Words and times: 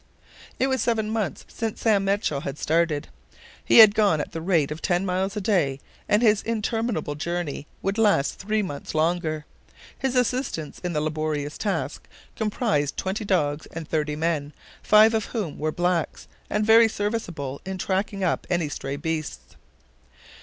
It 0.57 0.65
was 0.65 0.81
seven 0.81 1.11
months 1.11 1.45
since 1.47 1.81
Sam 1.81 2.03
Machell 2.03 2.39
had 2.41 2.57
started. 2.57 3.07
He 3.63 3.77
had 3.77 3.93
gone 3.93 4.19
at 4.19 4.31
the 4.31 4.41
rate 4.41 4.71
of 4.71 4.81
ten 4.81 5.05
miles 5.05 5.37
a 5.37 5.41
day, 5.41 5.79
and 6.09 6.23
his 6.23 6.41
interminable 6.41 7.13
journey 7.13 7.67
would 7.83 7.99
last 7.99 8.39
three 8.39 8.63
months 8.63 8.95
longer. 8.95 9.45
His 9.95 10.15
assistants 10.15 10.79
in 10.79 10.93
the 10.93 11.01
laborious 11.01 11.55
task 11.55 12.07
comprised 12.35 12.97
twenty 12.97 13.25
dogs 13.25 13.67
and 13.67 13.87
thirty 13.87 14.15
men, 14.15 14.53
five 14.81 15.13
of 15.13 15.25
whom 15.25 15.59
were 15.59 15.71
blacks, 15.71 16.27
and 16.49 16.65
very 16.65 16.87
serviceable 16.87 17.61
in 17.63 17.77
tracking 17.77 18.23
up 18.23 18.47
any 18.49 18.69
strayed 18.69 19.03
beasts. 19.03 19.55